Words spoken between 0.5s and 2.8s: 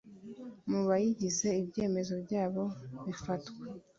Mu bayigize ibyemezo byayo